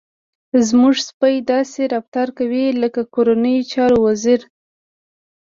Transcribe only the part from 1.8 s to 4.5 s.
رفتار کوي لکه د کورنیو چارو وزير.